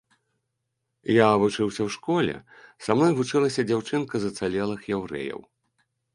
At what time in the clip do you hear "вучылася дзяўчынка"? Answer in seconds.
3.21-4.15